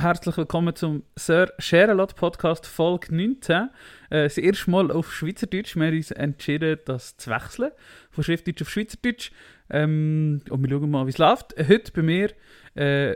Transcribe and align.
herzlich 0.00 0.36
willkommen 0.38 0.74
zum 0.74 1.02
Sir 1.14 1.52
Share 1.58 1.94
Podcast 2.06 2.66
Folge 2.66 3.14
19. 3.14 3.68
Äh, 4.08 4.22
das 4.22 4.38
erste 4.38 4.70
Mal 4.70 4.90
auf 4.90 5.12
Schweizerdeutsch. 5.12 5.76
Wir 5.76 5.88
haben 5.88 5.96
uns 5.96 6.10
entschieden, 6.10 6.78
das 6.86 7.18
zu 7.18 7.30
wechseln, 7.30 7.70
von 8.10 8.24
Schriftdeutsch 8.24 8.62
auf 8.62 8.70
Schweizerdeutsch. 8.70 9.30
Ähm, 9.68 10.40
und 10.48 10.62
wir 10.62 10.70
schauen 10.70 10.90
mal, 10.90 11.04
wie 11.04 11.10
es 11.10 11.18
läuft. 11.18 11.54
Heute 11.68 11.92
bei 11.92 12.02
mir, 12.02 12.30
äh, 12.74 13.14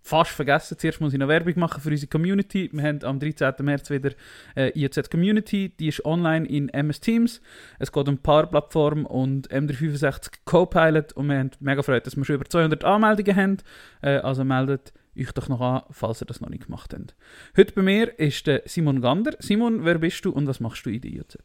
fast 0.00 0.30
vergessen, 0.30 0.78
zuerst 0.78 1.00
muss 1.00 1.12
ich 1.12 1.18
noch 1.18 1.26
Werbung 1.26 1.54
machen 1.56 1.80
für 1.80 1.90
unsere 1.90 2.08
Community. 2.08 2.70
Wir 2.72 2.82
haben 2.84 3.02
am 3.02 3.18
13. 3.18 3.54
März 3.60 3.90
wieder 3.90 4.12
äh, 4.56 4.70
IOZ 4.78 5.10
Community, 5.10 5.74
die 5.78 5.88
ist 5.88 6.04
online 6.04 6.46
in 6.46 6.68
MS 6.68 7.00
Teams. 7.00 7.40
Es 7.80 7.90
geht 7.90 8.08
um 8.08 8.18
Power-Plattform 8.18 9.06
und 9.06 9.50
M365 9.50 10.30
Copilot 10.44 11.14
und 11.14 11.28
wir 11.28 11.38
haben 11.38 11.50
mega 11.58 11.82
Freude, 11.82 12.02
dass 12.02 12.16
wir 12.16 12.24
schon 12.24 12.36
über 12.36 12.44
200 12.44 12.84
Anmeldungen 12.84 13.36
haben. 13.36 13.56
Äh, 14.02 14.18
also 14.18 14.44
meldet 14.44 14.92
euch 15.18 15.32
doch 15.32 15.48
noch 15.48 15.60
an, 15.60 15.82
falls 15.90 16.22
ihr 16.22 16.26
das 16.26 16.40
noch 16.40 16.48
nicht 16.48 16.66
gemacht 16.66 16.94
habt. 16.94 17.14
Heute 17.56 17.72
bei 17.72 17.82
mir 17.82 18.18
ist 18.18 18.46
der 18.46 18.62
Simon 18.66 19.00
Gander. 19.00 19.32
Simon, 19.38 19.84
wer 19.84 19.98
bist 19.98 20.24
du 20.24 20.30
und 20.30 20.46
was 20.46 20.60
machst 20.60 20.86
du 20.86 20.90
in 20.90 21.00
der 21.00 21.10
IOZ? 21.10 21.38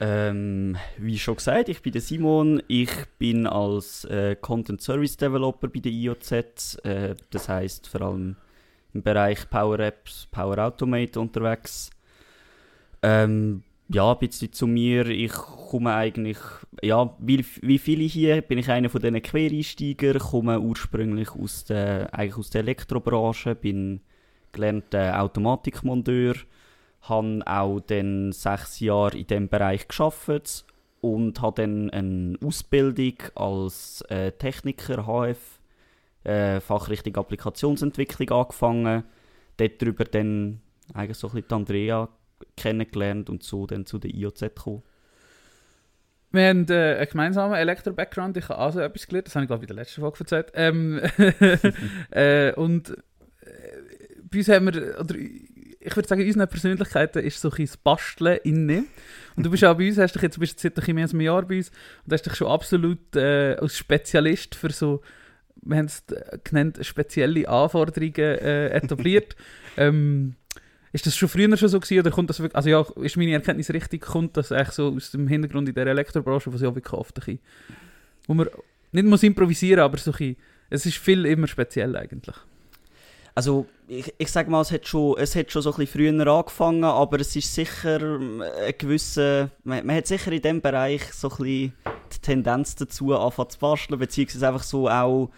Ähm, 0.00 0.76
wie 0.98 1.18
schon 1.18 1.36
gesagt, 1.36 1.68
ich 1.68 1.80
bin 1.80 1.92
der 1.92 2.02
Simon. 2.02 2.62
Ich 2.68 2.90
bin 3.18 3.46
als 3.46 4.04
äh, 4.06 4.36
Content 4.36 4.82
Service 4.82 5.16
Developer 5.16 5.68
bei 5.68 5.80
der 5.80 5.92
IOZ. 5.92 6.78
Äh, 6.82 7.14
das 7.30 7.48
heißt 7.48 7.88
vor 7.88 8.02
allem 8.02 8.36
im 8.92 9.02
Bereich 9.02 9.48
Power 9.48 9.78
Apps, 9.80 10.26
Power 10.30 10.58
Automate 10.58 11.20
unterwegs. 11.20 11.90
Ähm, 13.02 13.62
ja, 13.88 14.12
ein 14.12 14.18
bisschen 14.18 14.52
zu 14.52 14.66
mir. 14.66 15.06
Ich 15.06 15.32
komme 15.32 15.94
eigentlich, 15.94 16.38
ja, 16.82 17.14
wie, 17.18 17.44
wie 17.62 17.78
viele 17.78 18.04
hier, 18.04 18.42
bin 18.42 18.58
ich 18.58 18.70
einer 18.70 18.88
von 18.88 19.00
diesen 19.00 19.22
Quereinsteiger, 19.22 20.18
komme 20.18 20.60
ursprünglich 20.60 21.30
aus 21.32 21.64
der, 21.64 22.12
eigentlich 22.14 22.36
aus 22.36 22.50
der 22.50 22.62
Elektrobranche, 22.62 23.54
bin 23.54 24.00
gelernter 24.52 25.20
Automatikmonteur 25.20 26.34
habe 27.08 27.42
auch 27.46 27.80
dann 27.80 28.32
sechs 28.32 28.80
Jahre 28.80 29.16
in 29.16 29.26
diesem 29.26 29.48
Bereich 29.48 29.88
geschafft 29.88 30.64
und 31.00 31.40
habe 31.40 31.62
dann 31.62 31.90
eine 31.90 32.38
Ausbildung 32.44 33.14
als 33.34 34.02
äh, 34.08 34.32
Techniker 34.32 35.06
HF, 35.06 35.60
äh, 36.24 36.60
Fachrichtung 36.60 37.16
Applikationsentwicklung 37.16 38.30
angefangen. 38.30 39.04
Dort 39.58 39.82
darüber 39.82 40.04
dann 40.04 40.60
eigentlich 40.94 41.18
so 41.18 41.28
ein 41.28 41.34
bisschen 41.34 41.52
Andrea 41.52 42.08
kennengelernt 42.56 43.30
und 43.30 43.42
so 43.42 43.66
dann 43.66 43.86
zu 43.86 43.98
der 43.98 44.14
IOZ 44.14 44.40
gekommen. 44.40 44.82
Wir 46.34 46.48
haben 46.48 46.66
äh, 46.68 46.96
einen 46.96 47.08
gemeinsamen 47.08 47.54
Elektro-Background. 47.54 48.36
Ich 48.36 48.48
habe 48.48 48.58
also 48.58 48.80
etwas 48.80 49.06
gelernt, 49.06 49.28
das 49.28 49.36
habe 49.36 49.44
ich 49.44 49.48
glaube 49.48 49.64
ich 49.64 49.70
in 49.70 49.76
der 49.76 49.84
letzten 49.84 50.00
Folge 50.00 50.18
erzählt. 50.20 50.50
Ähm, 50.54 51.00
äh, 52.10 52.52
und 52.54 52.90
äh, 52.90 52.94
bei 54.28 54.38
uns 54.38 54.48
haben 54.48 54.66
wir, 54.66 54.98
oder 54.98 55.14
ich 55.16 55.96
würde 55.96 56.08
sagen, 56.08 56.22
in 56.22 56.26
unseren 56.26 56.48
Persönlichkeiten 56.48 57.22
ist 57.22 57.40
so 57.40 57.50
ein 57.50 57.66
das 57.66 57.76
Basteln 57.76 58.38
inne. 58.42 58.84
Und 59.36 59.46
du 59.46 59.50
bist 59.50 59.64
auch 59.64 59.76
bei 59.76 59.86
uns, 59.86 59.98
hast 59.98 60.14
dich 60.14 60.22
jetzt, 60.22 60.40
bist 60.40 60.64
jetzt 60.64 60.76
seit 60.76 60.88
ein 60.88 60.94
mehr 60.94 61.04
als 61.04 61.12
einem 61.12 61.20
Jahr 61.20 61.42
bei 61.42 61.58
uns 61.58 61.70
und 62.04 62.12
hast 62.12 62.26
dich 62.26 62.34
schon 62.34 62.48
absolut 62.48 63.14
äh, 63.14 63.54
als 63.54 63.76
Spezialist 63.76 64.54
für 64.54 64.70
so, 64.70 65.02
wir 65.62 65.76
haben 65.76 65.86
es 65.86 66.04
genannt, 66.42 66.78
spezielle 66.82 67.48
Anforderungen 67.48 68.14
äh, 68.16 68.70
etabliert. 68.70 69.36
ähm, 69.76 70.36
ist 70.94 71.06
das 71.06 71.16
schon 71.16 71.28
früher 71.28 71.56
schon 71.56 71.68
so 71.68 71.80
gewesen, 71.80 71.98
oder 71.98 72.12
kommt 72.12 72.30
das 72.30 72.38
wirklich, 72.38 72.54
also 72.54 72.68
ja, 72.70 72.86
ist 73.02 73.16
meine 73.16 73.32
Erkenntnis 73.32 73.68
richtig, 73.70 74.00
kommt 74.00 74.36
das 74.36 74.52
eigentlich 74.52 74.70
so 74.70 74.94
aus 74.94 75.10
dem 75.10 75.26
Hintergrund 75.26 75.68
in 75.68 75.74
der 75.74 75.88
Elektrobranche, 75.88 76.52
was 76.52 76.60
ja 76.60 76.72
wirklich 76.72 76.92
oft 76.92 77.18
ein 77.26 77.40
wo 78.28 78.34
man 78.34 78.48
nicht 78.92 79.04
muss 79.04 79.24
improvisieren, 79.24 79.80
aber 79.80 79.98
so 79.98 80.12
ein 80.12 80.36
es 80.70 80.86
ist 80.86 80.96
viel 80.98 81.26
immer 81.26 81.48
speziell 81.48 81.96
eigentlich. 81.96 82.36
Also 83.34 83.66
ich, 83.88 84.14
ich 84.16 84.30
sage 84.30 84.48
mal, 84.48 84.60
es 84.60 84.70
hat, 84.70 84.86
schon, 84.86 85.18
es 85.18 85.34
hat 85.34 85.50
schon 85.50 85.62
so 85.62 85.72
ein 85.72 85.76
bisschen 85.78 86.14
früher 86.14 86.26
angefangen, 86.28 86.84
aber 86.84 87.18
es 87.18 87.34
ist 87.34 87.52
sicher 87.52 88.00
ähm, 88.00 88.40
ein 88.40 88.74
gewisser, 88.78 89.50
man, 89.64 89.84
man 89.84 89.96
hat 89.96 90.06
sicher 90.06 90.30
in 90.30 90.42
diesem 90.42 90.60
Bereich 90.60 91.12
so 91.12 91.28
ein 91.28 91.36
bisschen 91.36 91.72
die 92.14 92.18
Tendenz 92.22 92.76
dazu, 92.76 93.12
anfangen 93.12 93.50
zu 93.50 93.58
basteln, 93.58 93.98
beziehungsweise 93.98 94.46
einfach 94.46 94.62
so 94.62 94.88
auch, 94.88 95.30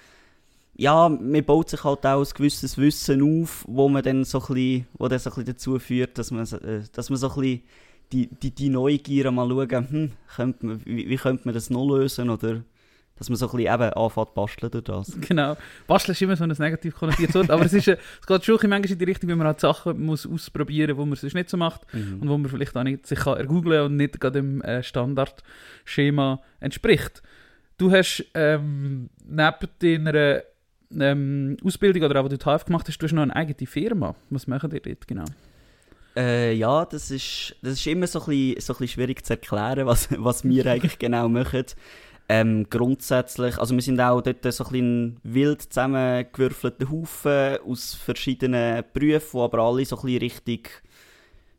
ja, 0.79 1.09
man 1.09 1.45
baut 1.45 1.71
sich 1.71 1.83
halt 1.85 2.05
auch 2.05 2.21
ein 2.21 2.35
gewisses 2.35 2.77
Wissen 2.77 3.43
auf, 3.43 3.65
wo 3.67 3.89
man 3.89 4.03
dann 4.03 4.25
so 4.25 4.41
ein 4.41 4.47
bisschen, 4.47 4.87
wo 4.95 5.09
dann 5.09 5.19
so 5.19 5.31
ein 5.31 5.35
bisschen 5.35 5.47
dazu 5.47 5.79
führt, 5.79 6.19
dass 6.19 6.31
man, 6.31 6.45
äh, 6.45 6.83
dass 6.93 7.09
man 7.09 7.19
so 7.19 7.31
ein 7.31 7.41
bisschen 7.41 7.63
die, 8.13 8.27
die, 8.29 8.51
die 8.51 8.69
Neugier 8.69 9.31
mal 9.31 9.49
schauen, 9.49 9.91
hm, 9.91 10.13
könnte 10.35 10.67
man, 10.67 10.81
wie, 10.85 11.09
wie 11.09 11.17
könnte 11.17 11.43
man 11.47 11.55
das 11.55 11.71
noch 11.71 11.87
lösen 11.87 12.31
oder 12.31 12.63
dass 13.19 13.31
man 13.31 13.37
so 13.37 13.47
ein 13.49 13.57
bisschen 13.57 13.75
eben 13.75 13.93
anfängt 13.95 14.35
basteln 14.35 14.71
durch 14.71 14.85
das. 14.85 15.19
Genau. 15.27 15.57
Basteln 15.87 16.13
ist 16.13 16.21
immer 16.21 16.37
so 16.37 16.45
ein 16.45 16.51
negativ 16.51 16.95
konnotiertes 16.95 17.35
Wort, 17.35 17.51
aber 17.51 17.65
es, 17.65 17.73
ist, 17.73 17.89
es 17.89 18.27
geht 18.27 18.45
schon 18.45 18.59
manchmal 18.69 18.93
in 18.93 18.99
die 18.99 19.05
Richtung, 19.05 19.31
wenn 19.31 19.39
man 19.39 19.47
halt 19.47 19.61
Sachen 19.61 20.05
muss 20.05 20.27
ausprobieren 20.27 20.95
muss, 20.97 21.05
die 21.05 21.09
man 21.09 21.17
sonst 21.17 21.35
nicht 21.35 21.49
so 21.49 21.57
macht 21.57 21.95
mhm. 21.95 22.19
und 22.21 22.29
wo 22.29 22.37
man 22.37 22.51
vielleicht 22.51 22.77
auch 22.77 22.83
nicht 22.83 23.07
sich 23.07 23.21
kann 23.21 23.39
ergoogeln 23.39 23.87
und 23.87 23.97
nicht 23.97 24.21
gerade 24.21 24.43
dem 24.43 24.61
äh, 24.61 24.83
Standardschema 24.83 26.43
entspricht. 26.61 27.23
Du 27.79 27.91
hast 27.91 28.25
ähm, 28.35 29.09
neben 29.27 29.69
deiner 29.79 30.43
ähm, 30.99 31.57
Ausbildung 31.65 32.03
oder 32.03 32.21
auch, 32.21 32.25
was 32.25 32.31
du 32.31 32.39
die 32.39 32.45
HF 32.45 32.65
gemacht 32.65 32.89
hast, 32.89 32.99
du 32.99 33.05
hast 33.05 33.13
noch 33.13 33.23
eine 33.23 33.35
eigene 33.35 33.67
Firma. 33.67 34.15
Was 34.31 34.47
machen 34.47 34.71
die 34.71 34.81
dort 34.81 35.07
genau? 35.07 35.25
Äh, 36.17 36.55
ja, 36.55 36.85
das 36.85 37.11
ist, 37.11 37.57
das 37.63 37.75
ist 37.75 37.87
immer 37.87 38.07
so 38.07 38.21
ein, 38.21 38.27
bisschen, 38.27 38.61
so 38.61 38.73
ein 38.73 38.79
bisschen 38.79 38.89
schwierig 38.89 39.25
zu 39.25 39.35
erklären, 39.35 39.87
was, 39.87 40.09
was 40.19 40.45
wir 40.45 40.67
eigentlich 40.71 40.99
genau 40.99 41.29
machen. 41.29 41.65
Ähm, 42.29 42.67
grundsätzlich, 42.69 43.59
also 43.59 43.75
wir 43.75 43.83
sind 43.83 44.01
auch 44.01 44.21
dort 44.21 44.53
so 44.53 44.65
ein 44.65 44.73
bisschen 44.73 45.21
wild 45.23 45.63
zusammengewürfelter 45.63 46.91
Haufen 46.91 47.59
aus 47.65 47.95
verschiedenen 47.95 48.83
Berufen, 48.93 49.39
die 49.39 49.45
aber 49.45 49.59
alle 49.61 49.85
so 49.85 49.97
ein 49.97 50.03
bisschen 50.03 50.19
Richtung 50.19 50.61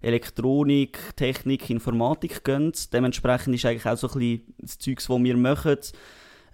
Elektronik, 0.02 1.00
Technik, 1.16 1.70
Informatik 1.70 2.44
gehen. 2.44 2.74
Dementsprechend 2.92 3.56
ist 3.56 3.66
eigentlich 3.66 3.86
auch 3.86 3.98
so 3.98 4.08
ein 4.08 4.20
bisschen 4.20 4.54
das 4.60 4.78
Zeugs, 4.78 5.10
was 5.10 5.24
wir 5.24 5.38
machen. 5.38 5.78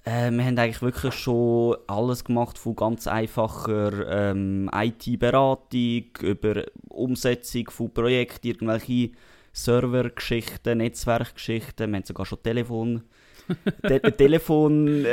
Äh, 0.05 0.31
wir 0.31 0.43
haben 0.43 0.57
eigentlich 0.57 0.81
wirklich 0.81 1.13
schon 1.13 1.77
alles 1.87 2.23
gemacht, 2.25 2.57
von 2.57 2.75
ganz 2.75 3.07
einfacher 3.07 4.31
ähm, 4.31 4.69
IT-Beratung 4.73 6.05
über 6.21 6.63
Umsetzung 6.89 7.69
von 7.69 7.93
Projekten, 7.93 8.47
irgendwelche 8.47 9.11
Servergeschichten, 9.53 10.79
Netzwerkgeschichten, 10.79 11.91
wir 11.91 11.97
haben 11.97 12.05
sogar 12.05 12.25
schon 12.25 12.43
Telefon 12.43 13.03
Te 13.81 13.99
Telefondienst 13.99 15.03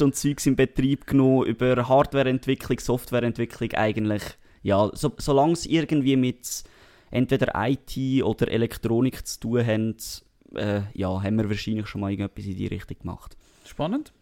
äh, 0.00 0.04
und 0.04 0.16
Zeugs 0.16 0.46
in 0.46 0.56
Betrieb 0.56 1.06
genommen, 1.06 1.46
über 1.46 1.88
Hardwareentwicklung, 1.88 2.78
Softwareentwicklung 2.78 3.72
eigentlich. 3.72 4.22
Ja, 4.62 4.90
so, 4.92 5.12
solange 5.18 5.54
es 5.54 5.66
irgendwie 5.66 6.16
mit 6.16 6.64
entweder 7.10 7.52
IT 7.56 8.22
oder 8.22 8.48
Elektronik 8.48 9.26
zu 9.26 9.40
tun 9.40 9.66
hat, 9.66 10.22
äh, 10.54 10.82
ja, 10.94 11.22
haben 11.22 11.38
wir 11.38 11.48
wahrscheinlich 11.48 11.86
schon 11.86 12.00
mal 12.00 12.10
irgendetwas 12.10 12.46
in 12.46 12.56
die 12.56 12.66
Richtung 12.66 12.98
gemacht. 12.98 13.36
Spannend. 13.64 14.12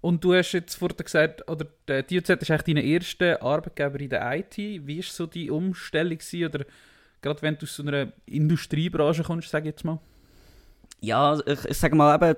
Und 0.00 0.22
du 0.22 0.34
hast 0.34 0.52
jetzt 0.52 0.74
vorhin 0.74 0.98
gesagt, 0.98 1.48
oder 1.48 1.66
die 2.02 2.20
DOZ 2.20 2.42
ist 2.42 2.50
eigentlich 2.50 2.74
dein 2.74 2.76
erster 2.76 3.42
Arbeitgeber 3.42 4.00
in 4.00 4.10
der 4.10 4.36
IT. 4.36 4.58
Wie 4.58 4.98
war 4.98 5.04
so 5.04 5.26
die 5.26 5.50
Umstellung? 5.50 6.18
Gewesen, 6.18 6.44
oder 6.44 6.64
gerade 7.22 7.40
wenn 7.40 7.56
du 7.56 7.64
aus 7.64 7.76
so 7.76 7.82
einer 7.82 8.12
Industriebranche 8.26 9.22
kommst, 9.22 9.48
sage 9.48 9.68
ich 9.68 9.74
jetzt 9.74 9.84
mal? 9.84 9.98
ja, 11.04 11.38
ich, 11.46 11.64
ich 11.64 11.78
sage 11.78 11.94
mal 11.94 12.14
eben, 12.14 12.36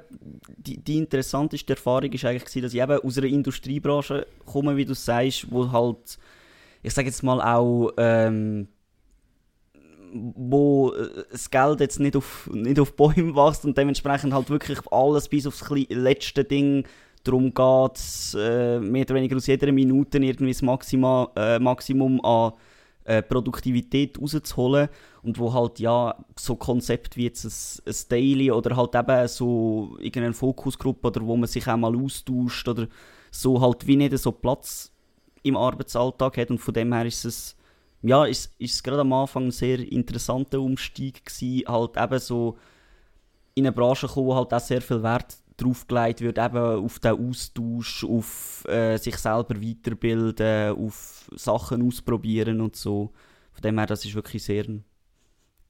die, 0.57 0.79
die 0.79 0.99
interessanteste 0.99 1.75
Erfahrung 1.75 2.13
war 2.13 2.31
eigentlich, 2.31 2.63
dass 2.63 2.75
ich 2.75 2.81
eben 2.81 3.01
aus 3.01 3.19
einer 3.19 3.27
Industriebranche 3.29 4.27
komme, 4.45 4.77
wie 4.77 4.85
du 4.85 4.95
sagst, 4.95 5.51
wo 5.51 5.71
halt, 5.71 6.19
ich 6.83 6.93
sage 6.93 7.09
jetzt 7.09 7.23
mal 7.23 7.41
auch, 7.41 7.93
ähm, 7.97 8.69
wo 10.35 10.93
äh, 10.93 11.25
das 11.31 11.51
Geld 11.51 11.81
jetzt 11.81 12.01
nicht 12.01 12.17
auf, 12.17 12.49
nicht 12.53 12.81
auf 12.81 12.95
Bäume 12.95 13.35
wächst 13.35 13.65
und 13.65 13.77
dementsprechend 13.77 14.33
halt 14.33 14.51
wirklich 14.51 14.79
alles 14.91 15.29
bis 15.29 15.47
aufs 15.47 15.69
letzte 15.71 16.45
Ding 16.45 16.85
darum 17.25 17.53
geht, 17.53 18.01
äh, 18.39 18.79
mehr 18.79 19.03
oder 19.03 19.15
weniger 19.15 19.37
aus 19.37 19.47
jeder 19.47 19.73
Minute 19.73 20.19
irgendwie 20.19 20.53
das 20.53 20.63
Maxima, 20.63 21.31
äh, 21.37 21.59
Maximum 21.59 22.25
an 22.25 22.53
äh, 23.05 23.23
Produktivität 23.23 24.21
rauszuholen 24.21 24.89
und 25.23 25.39
wo 25.39 25.53
halt 25.53 25.79
ja 25.79 26.15
so 26.37 26.57
Konzept 26.57 27.17
wie 27.17 27.25
jetzt 27.25 27.45
ein, 27.45 27.83
ein 27.87 27.95
Daily 28.09 28.51
oder 28.51 28.77
halt 28.77 28.95
eben 28.95 29.29
so 29.29 29.97
irgendeine 29.99 30.35
Fokusgruppe 30.35 31.09
oder 31.09 31.21
wo 31.23 31.37
man 31.37 31.49
sich 31.49 31.67
auch 31.69 31.77
mal 31.77 31.97
austauscht 31.97 32.69
oder 32.69 32.89
so 33.31 33.61
halt 33.61 33.87
wie 33.87 33.97
nicht 33.97 34.17
so 34.19 34.33
Platz 34.33 34.93
im 35.43 35.57
Arbeitsalltag 35.57 36.37
hat 36.37 36.51
und 36.51 36.59
von 36.59 36.75
dem 36.75 36.93
her 36.93 37.07
ist 37.07 37.25
es 37.25 37.56
ja, 38.09 38.25
ist, 38.25 38.55
es 38.59 38.83
gerade 38.83 39.01
am 39.01 39.13
Anfang 39.13 39.47
ein 39.47 39.51
sehr 39.51 39.81
interessanter 39.81 40.61
Umstieg 40.61 41.25
gewesen, 41.25 41.69
halt 41.69 41.97
eben 41.97 42.19
so 42.19 42.57
in 43.55 43.67
eine 43.67 43.73
Branche 43.73 44.07
kommen, 44.07 44.35
halt 44.35 44.53
auch 44.53 44.61
sehr 44.61 44.83
viel 44.83 45.03
Wert 45.03 45.39
drauf 45.57 45.87
gelegt 45.87 46.21
wird, 46.21 46.39
eben 46.39 46.85
auf 46.85 46.99
den 46.99 47.29
Austausch, 47.29 48.05
auf 48.05 48.65
äh, 48.69 48.99
sich 48.99 49.17
selber 49.17 49.61
weiterbilden, 49.61 50.77
auf 50.77 51.31
Sachen 51.35 51.87
ausprobieren 51.87 52.61
und 52.61 52.77
so. 52.77 53.13
Von 53.53 53.63
dem 53.63 53.79
her, 53.79 53.87
das 53.87 54.05
ist 54.05 54.15
wirklich 54.15 54.45
sehr 54.45 54.67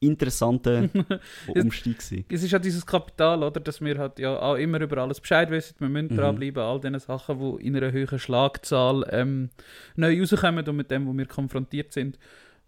interessanter 0.07 0.89
Umstieg 1.49 1.99
gewesen. 1.99 2.25
Es 2.31 2.43
ist 2.43 2.51
ja 2.51 2.59
dieses 2.59 2.85
Kapital, 2.87 3.43
oder, 3.43 3.61
dass 3.61 3.81
wir 3.81 3.99
halt 3.99 4.19
ja 4.19 4.39
auch 4.39 4.57
immer 4.57 4.81
über 4.81 4.99
alles 4.99 5.21
Bescheid 5.21 5.51
wissen, 5.51 5.75
wir 5.79 5.89
müssen 5.89 6.09
Mhm. 6.13 6.17
dranbleiben, 6.17 6.63
all 6.63 6.81
diese 6.81 7.01
Sachen, 7.01 7.39
die 7.39 7.67
in 7.67 7.77
einer 7.77 7.93
höheren 7.93 8.19
Schlagzahl 8.19 9.07
ähm, 9.11 9.51
neu 9.97 10.21
rauskommen 10.21 10.67
und 10.67 10.77
mit 10.77 10.91
dem, 10.91 11.07
wo 11.07 11.17
wir 11.17 11.27
konfrontiert 11.27 11.93
sind. 11.93 12.19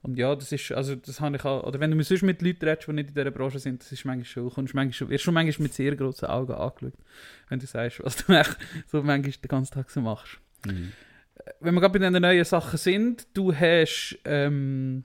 Und 0.02 0.16
ja, 0.16 0.34
das 0.34 0.52
ist, 0.52 0.70
also 0.72 0.94
das 0.94 1.20
habe 1.20 1.36
ich 1.36 1.44
auch, 1.44 1.64
oder 1.64 1.80
wenn 1.80 1.90
du 1.90 2.02
sonst 2.04 2.22
mit 2.22 2.40
Leuten 2.40 2.64
redest, 2.64 2.86
die 2.86 2.92
nicht 2.92 3.08
in 3.08 3.14
dieser 3.14 3.30
Branche 3.32 3.58
sind, 3.58 3.80
das 3.82 3.90
ist 3.90 4.04
manchmal 4.04 4.24
schon, 4.24 4.50
kommst 4.50 4.74
manchmal 4.74 5.10
wirst 5.10 5.24
schon 5.24 5.34
manchmal 5.34 5.64
mit 5.64 5.74
sehr 5.74 5.96
grossen 5.96 6.26
Augen 6.26 6.52
angeschaut, 6.52 6.92
wenn 7.48 7.58
du 7.58 7.66
sagst, 7.66 8.00
was 8.04 8.16
du 8.16 8.24
so 8.86 9.02
manchmal 9.02 9.32
den 9.32 9.48
ganzen 9.48 9.74
Tag 9.74 9.90
so 9.90 10.00
machst. 10.00 10.38
Mhm. 10.66 10.92
Wenn 11.60 11.74
wir 11.74 11.80
gerade 11.80 11.98
bei 11.98 12.10
den 12.10 12.20
neuen 12.22 12.44
Sachen 12.44 12.78
sind, 12.78 13.26
du 13.34 13.52
hast 13.54 14.18
ähm, 14.24 15.04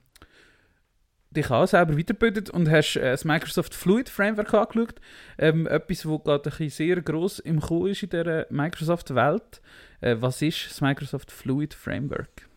dich 1.34 1.50
auch 1.50 1.66
selber 1.66 1.98
weitergebildet 1.98 2.50
und 2.50 2.70
hast 2.70 2.96
äh, 2.96 3.10
das 3.10 3.24
Microsoft 3.24 3.74
Fluid 3.74 4.08
Framework 4.08 4.54
angeschaut. 4.54 4.94
Ähm, 5.38 5.66
etwas, 5.66 6.02
das 6.02 6.24
gerade 6.24 6.70
sehr 6.70 7.02
gross 7.02 7.38
im 7.38 7.60
Kommen 7.60 7.88
ist 7.88 8.02
in 8.02 8.10
dieser 8.10 8.46
Microsoft-Welt. 8.50 9.60
Äh, 10.00 10.16
was 10.20 10.40
ist 10.42 10.70
das 10.70 10.80
Microsoft 10.80 11.30
Fluid 11.30 11.74
Framework? 11.74 12.48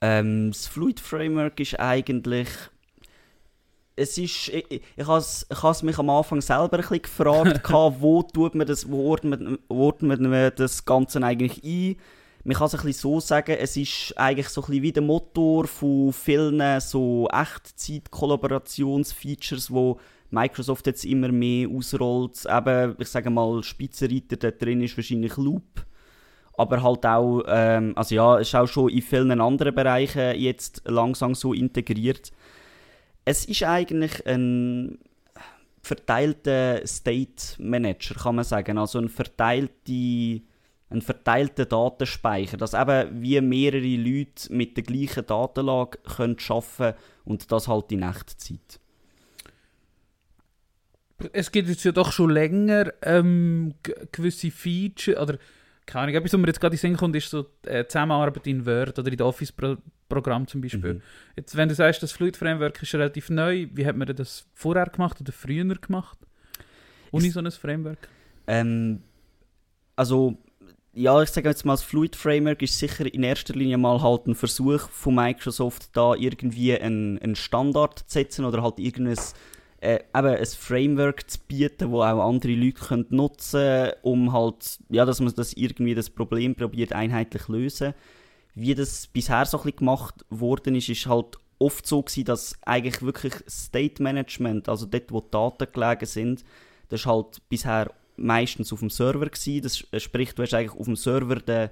Ähm, 0.00 0.50
das 0.50 0.66
Fluid 0.66 1.00
Framework 1.00 1.58
ist 1.60 1.78
eigentlich. 1.80 2.48
Es 3.98 4.18
ist, 4.18 4.48
ich, 4.48 4.82
ich, 4.96 5.06
habe 5.06 5.86
mich 5.86 5.98
am 5.98 6.10
Anfang 6.10 6.42
selber 6.42 6.76
ein 6.76 6.80
bisschen 6.82 7.02
gefragt, 7.02 7.62
wo, 7.72 8.22
tut 8.22 8.54
man 8.54 8.66
das, 8.66 8.90
wo 8.90 9.10
ordnet 9.10 9.40
man, 9.40 9.58
wo 9.68 9.86
ordnet 9.86 10.20
man 10.20 10.52
das 10.54 10.84
Ganze 10.84 11.22
eigentlich 11.22 11.64
ein. 11.64 11.96
Man 12.46 12.56
kann 12.56 12.68
es 12.68 12.74
ein 12.74 12.82
bisschen 12.82 13.00
so 13.00 13.18
sagen, 13.18 13.56
es 13.58 13.76
ist 13.76 14.14
eigentlich 14.16 14.48
so 14.48 14.60
ein 14.60 14.66
bisschen 14.66 14.82
wie 14.82 14.92
der 14.92 15.02
Motor 15.02 15.66
von 15.66 16.12
vielen 16.12 16.80
so 16.80 17.28
Echtzeit-Kollaborationsfeatures, 17.32 19.72
wo 19.72 19.98
Microsoft 20.30 20.86
jetzt 20.86 21.04
immer 21.04 21.32
mehr 21.32 21.68
ausrollt. 21.68 22.46
Eben, 22.48 22.94
ich 23.00 23.08
sage 23.08 23.30
mal, 23.30 23.64
Spitzenreiter 23.64 24.36
da 24.36 24.52
drin 24.52 24.80
ist 24.80 24.96
wahrscheinlich 24.96 25.36
Loop 25.36 25.84
aber 26.58 26.82
halt 26.82 27.04
auch, 27.04 27.42
ähm, 27.48 27.92
also 27.96 28.14
ja, 28.14 28.38
ist 28.38 28.54
auch 28.54 28.66
schon 28.66 28.88
in 28.88 29.02
vielen 29.02 29.40
anderen 29.40 29.74
Bereichen 29.74 30.38
jetzt 30.38 30.82
langsam 30.86 31.34
so 31.34 31.52
integriert. 31.52 32.32
Es 33.24 33.44
ist 33.44 33.62
eigentlich 33.62 34.26
ein 34.26 34.98
verteilter 35.82 36.86
State 36.86 37.56
Manager, 37.58 38.14
kann 38.14 38.36
man 38.36 38.44
sagen, 38.44 38.78
also 38.78 38.98
ein 38.98 39.08
verteilter, 39.08 40.42
ein 40.88 41.02
verteilter 41.02 41.66
Datenspeicher, 41.66 42.56
dass 42.56 42.74
eben 42.74 43.20
wie 43.20 43.40
mehrere 43.40 43.96
Leute 43.96 44.52
mit 44.52 44.76
der 44.76 44.84
gleichen 44.84 45.26
Datenlage 45.26 45.98
können 46.16 46.36
arbeiten 46.48 46.96
und 47.24 47.50
das 47.50 47.66
halt 47.66 47.90
in 47.90 48.02
Echtzeit. 48.02 48.80
Es 51.32 51.50
gibt 51.50 51.68
jetzt 51.68 51.84
ja 51.84 51.92
doch 51.92 52.12
schon 52.12 52.30
länger 52.30 52.92
ähm, 53.02 53.74
gewisse 54.12 54.50
Features, 54.50 55.18
oder 55.18 55.38
keine 55.86 56.02
Ahnung, 56.04 56.14
etwas, 56.16 56.32
was 56.34 56.40
mir 56.40 56.46
jetzt 56.48 56.60
gerade 56.60 56.74
in 56.74 56.78
Sinn 56.78 56.96
kommt, 56.96 57.16
ist 57.16 57.30
so 57.30 57.46
äh, 57.64 57.86
Zusammenarbeit 57.86 58.46
in 58.46 58.66
Word 58.66 58.98
oder 58.98 59.10
in 59.10 59.22
Office-Programm 59.22 60.46
zum 60.46 60.60
Beispiel. 60.60 60.94
Mhm. 60.94 61.02
Jetzt, 61.36 61.56
wenn 61.56 61.68
du 61.68 61.74
sagst, 61.74 62.02
das 62.02 62.12
Fluid 62.12 62.36
Framework 62.36 62.82
ist 62.82 62.94
relativ 62.94 63.30
neu, 63.30 63.68
wie 63.72 63.86
hat 63.86 63.96
man 63.96 64.14
das 64.14 64.46
vorher 64.52 64.86
gemacht 64.86 65.20
oder 65.20 65.32
früher 65.32 65.64
gemacht? 65.64 66.18
Ohne 67.10 67.28
Es- 67.28 67.32
so 67.34 67.40
ein 67.40 67.50
Framework? 67.50 68.08
Ähm, 68.46 69.02
also, 69.96 70.36
ja, 70.96 71.22
ich 71.22 71.28
sage 71.28 71.50
jetzt 71.50 71.66
mal, 71.66 71.74
das 71.74 71.82
Fluid 71.82 72.16
Framework 72.16 72.62
ist 72.62 72.78
sicher 72.78 73.12
in 73.12 73.22
erster 73.22 73.52
Linie 73.52 73.76
mal 73.76 74.00
halt 74.00 74.26
ein 74.26 74.34
Versuch 74.34 74.88
von 74.88 75.14
Microsoft, 75.14 75.90
da 75.92 76.14
irgendwie 76.14 76.76
einen, 76.78 77.18
einen 77.18 77.36
Standard 77.36 77.98
zu 77.98 78.04
setzen 78.08 78.46
oder 78.46 78.62
halt 78.62 78.78
irgendein 78.78 79.18
äh, 79.82 79.96
eben 79.96 80.26
ein 80.28 80.46
Framework 80.46 81.30
zu 81.30 81.38
bieten, 81.46 81.90
wo 81.90 82.00
auch 82.00 82.26
andere 82.26 82.54
Leute 82.54 82.80
können 82.80 83.06
nutzen 83.10 83.90
um 84.00 84.32
halt, 84.32 84.78
ja, 84.88 85.04
dass 85.04 85.20
man 85.20 85.34
das 85.34 85.52
irgendwie 85.52 85.94
das 85.94 86.08
Problem 86.08 86.54
probiert 86.54 86.94
einheitlich 86.94 87.46
lösen. 87.48 87.92
Wie 88.54 88.74
das 88.74 89.06
bisher 89.06 89.44
so 89.44 89.58
ein 89.58 89.64
bisschen 89.64 89.80
gemacht 89.80 90.24
worden 90.30 90.76
ist, 90.76 90.88
ist 90.88 91.06
halt 91.06 91.36
oft 91.58 91.86
so 91.86 92.02
gewesen, 92.02 92.24
dass 92.24 92.56
eigentlich 92.62 93.02
wirklich 93.02 93.34
State 93.46 94.02
Management, 94.02 94.70
also 94.70 94.86
dort, 94.86 95.12
wo 95.12 95.20
Daten 95.20 95.70
gelegen 95.70 96.06
sind, 96.06 96.42
das 96.88 97.00
ist 97.00 97.06
halt 97.06 97.42
bisher 97.50 97.92
meistens 98.16 98.72
auf 98.72 98.80
dem 98.80 98.90
Server 98.90 99.26
gewesen. 99.26 99.62
Das 99.62 99.84
äh, 99.90 100.00
sprich, 100.00 100.34
du 100.34 100.42
hast 100.42 100.54
eigentlich 100.54 100.78
auf 100.78 100.86
dem 100.86 100.96
Server 100.96 101.36
den 101.36 101.70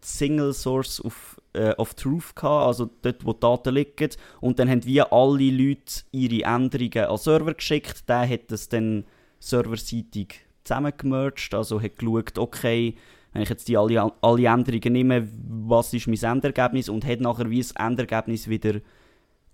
Single 0.00 0.52
Source 0.52 1.02
of, 1.02 1.40
äh, 1.54 1.74
of 1.76 1.94
Truth 1.94 2.36
gehabt, 2.36 2.66
also 2.66 2.90
dort, 3.02 3.24
wo 3.24 3.32
die 3.32 3.40
Daten 3.40 3.74
liegen. 3.74 4.10
Und 4.40 4.58
dann 4.58 4.68
haben 4.68 4.84
wir 4.84 5.12
alle 5.12 5.50
Leute 5.50 6.02
ihre 6.12 6.44
Änderungen 6.44 7.04
an 7.04 7.16
den 7.16 7.18
Server 7.18 7.54
geschickt. 7.54 8.08
Der 8.08 8.28
hat 8.28 8.50
das 8.50 8.68
dann 8.68 9.04
serverseitig 9.40 10.40
zusammengemerged, 10.64 11.54
also 11.54 11.80
hat 11.80 11.98
geschaut, 11.98 12.38
okay, 12.38 12.94
wenn 13.32 13.42
ich 13.42 13.48
jetzt 13.48 13.68
die 13.68 13.76
alle, 13.76 14.12
alle 14.22 14.46
Änderungen 14.46 14.92
nehme, 14.92 15.28
was 15.66 15.92
ist 15.92 16.06
mein 16.06 16.22
Endergebnis 16.22 16.88
und 16.88 17.04
hat 17.04 17.20
nachher 17.20 17.50
wie 17.50 17.60
das 17.60 17.72
Endergebnis 17.72 18.48
wieder 18.48 18.80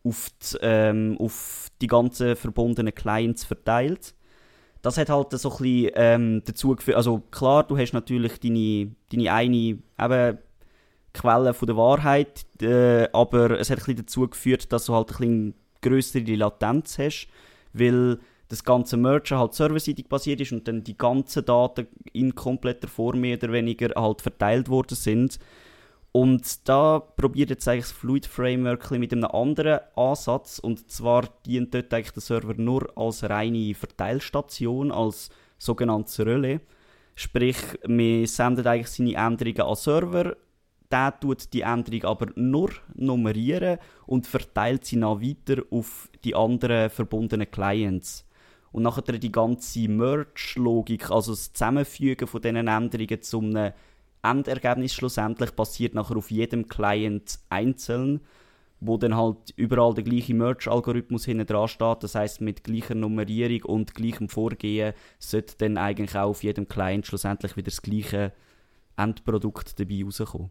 auf 0.05 0.29
die, 0.31 0.59
ähm, 0.63 1.17
auf 1.19 1.69
die 1.81 1.87
ganzen 1.87 2.37
verbundenen 2.37 2.95
Clients 2.95 3.45
verteilt. 3.45 4.15
Das 4.83 4.97
hat 4.97 5.11
halt 5.11 5.33
so 5.33 5.51
ein 5.51 5.57
bisschen 5.59 5.91
ähm, 5.95 6.43
dazu 6.45 6.75
geführt, 6.75 6.97
also 6.97 7.23
klar, 7.31 7.65
du 7.65 7.77
hast 7.77 7.93
natürlich 7.93 8.41
deine, 8.41 8.93
deine 9.13 9.33
eine 9.33 9.79
eben, 9.99 10.39
Quelle 11.13 11.55
von 11.55 11.67
der 11.67 11.77
Wahrheit, 11.77 12.47
äh, 12.63 13.09
aber 13.13 13.59
es 13.59 13.69
hat 13.69 13.79
ein 13.79 13.85
bisschen 13.85 13.97
dazu 13.97 14.29
geführt, 14.29 14.73
dass 14.73 14.87
du 14.87 14.95
halt 14.95 15.11
ein 15.11 15.17
bisschen 15.17 15.55
größere 15.83 16.35
Latenz 16.37 16.99
hast, 16.99 17.29
weil 17.73 18.21
das 18.49 18.65
ganze 18.65 18.97
Mergen 18.97 19.39
halt 19.39 19.55
serverseitig 19.55 20.09
basiert 20.09 20.41
ist 20.41 20.53
und 20.53 20.67
dann 20.69 20.85
die 20.85 20.97
ganzen 20.97 21.45
Daten 21.45 21.89
in 22.13 22.35
kompletter 22.35 22.89
Form 22.89 23.21
mehr 23.21 23.37
oder 23.39 23.53
weniger 23.53 24.01
halt 24.01 24.23
verteilt 24.23 24.69
worden 24.69 24.97
sind. 24.97 25.39
Und 26.13 26.69
da 26.69 26.99
probiert 26.99 27.51
jetzt 27.51 27.69
eigentlich 27.69 27.85
das 27.85 27.93
Fluid 27.93 28.27
Framework 28.27 28.91
mit 28.91 29.13
einem 29.13 29.25
anderen 29.27 29.81
Ansatz. 29.95 30.59
Und 30.59 30.91
zwar 30.91 31.29
dient 31.47 31.73
dort 31.73 31.95
eigentlich 31.95 32.13
der 32.13 32.23
Server 32.23 32.55
nur 32.55 32.91
als 32.97 33.23
reine 33.23 33.75
Verteilstation, 33.75 34.91
als 34.91 35.31
sogenanntes 35.59 36.19
Relais. 36.21 36.61
Sprich, 37.15 37.57
man 37.87 38.27
sendet 38.27 38.67
eigentlich 38.67 38.89
seine 38.89 39.15
Änderungen 39.15 39.61
an 39.61 39.67
den 39.69 39.77
Server. 39.77 40.37
Der 40.91 41.21
tut 41.21 41.53
die 41.53 41.61
Änderung 41.61 42.05
aber 42.05 42.27
nur 42.35 42.71
nummerieren 42.95 43.79
und 44.07 44.27
verteilt 44.27 44.85
sie 44.85 44.99
dann 44.99 45.23
weiter 45.23 45.63
auf 45.71 46.09
die 46.25 46.35
anderen 46.35 46.91
verbundenen 46.91 47.49
Clients. 47.49 48.27
Und 48.73 48.83
nachher 48.83 49.19
die 49.19 49.31
ganze 49.31 49.89
Merge-Logik, 49.89 51.11
also 51.11 51.33
das 51.33 51.53
Zusammenfügen 51.53 52.27
von 52.27 52.43
diesen 52.43 52.69
Änderungen 52.69 53.23
zu 53.23 53.39
einem 53.39 53.73
Endergebnis 54.23 54.95
schlussendlich 54.95 55.55
passiert 55.55 55.95
nachher 55.95 56.17
auf 56.17 56.31
jedem 56.31 56.69
Client 56.69 57.39
einzeln, 57.49 58.21
wo 58.81 58.97
dann 58.97 59.17
halt 59.17 59.53
überall 59.57 59.95
der 59.95 60.05
gleiche 60.05 60.35
Merge-Algorithmus 60.35 61.25
hinten 61.25 61.47
dran 61.47 61.69
steht. 61.69 62.03
Das 62.03 62.15
heißt 62.15 62.41
mit 62.41 62.65
gleicher 62.65 62.95
Nummerierung 62.95 63.63
und 63.65 63.95
gleichem 63.95 64.29
Vorgehen 64.29 64.95
sollte 65.19 65.57
dann 65.59 65.77
eigentlich 65.77 66.17
auch 66.17 66.31
auf 66.31 66.43
jedem 66.43 66.69
Client 66.69 67.07
schlussendlich 67.07 67.57
wieder 67.57 67.71
das 67.71 67.83
gleiche 67.83 68.33
Endprodukt 68.97 69.79
dabei 69.79 70.03
rauskommen. 70.05 70.51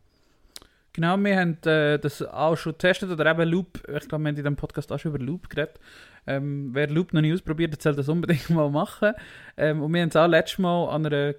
Genau, 0.94 1.18
wir 1.18 1.40
haben 1.40 1.58
äh, 1.66 2.00
das 2.00 2.22
auch 2.24 2.56
schon 2.56 2.74
getestet, 2.74 3.12
oder 3.12 3.30
eben 3.30 3.48
Loop, 3.48 3.78
ich 3.78 3.84
glaube, 3.84 4.10
wir 4.10 4.16
haben 4.16 4.26
in 4.28 4.36
diesem 4.36 4.56
Podcast 4.56 4.92
auch 4.92 5.00
schon 5.00 5.14
über 5.14 5.24
Loop 5.24 5.50
geredet. 5.50 5.80
Ähm, 6.26 6.72
wer 6.74 6.90
Loop 6.90 7.14
noch 7.14 7.22
nicht 7.22 7.34
ausprobiert 7.34 7.74
hat, 7.74 7.82
soll 7.82 7.96
das 7.96 8.10
unbedingt 8.10 8.50
mal 8.50 8.70
machen. 8.70 9.14
Ähm, 9.56 9.82
und 9.82 9.94
wir 9.94 10.02
haben 10.02 10.10
es 10.10 10.16
auch 10.16 10.28
letztes 10.28 10.60
Mal 10.60 10.90
an, 10.90 11.06
einer, 11.06 11.36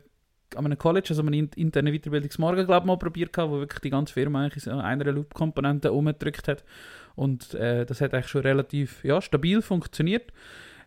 an 0.57 0.67
einem 0.67 0.79
College, 0.79 1.09
also 1.11 1.23
einem 1.23 1.33
in- 1.33 1.51
internen 1.57 1.93
Weiterbildungsmorgen, 1.93 2.67
glaube 2.67 2.85
ich, 2.85 2.87
mal 2.87 2.97
probiert, 2.97 3.37
wo 3.39 3.59
wirklich 3.59 3.81
die 3.81 3.91
ganze 3.91 4.15
Firma 4.15 4.43
eigentlich 4.45 4.67
in 4.67 4.73
einer 4.73 5.13
Loop-Komponente 5.13 5.93
umgedrückt 5.93 6.49
hat. 6.49 6.65
Und 7.15 7.55
äh, 7.55 7.85
das 7.87 8.01
hat 8.01 8.15
eigentlich 8.15 8.29
schon 8.29 8.43
relativ 8.43 9.05
ja, 9.05 9.21
stabil 9.21 9.63
funktioniert. 9.63 10.33